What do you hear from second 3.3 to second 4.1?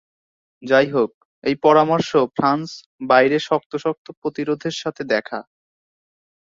শক্ত শক্ত